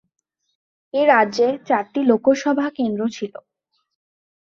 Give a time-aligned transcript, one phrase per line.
[0.93, 3.33] এই রাজ্যে চারটি লোকসভা কেন্দ্র ছিল।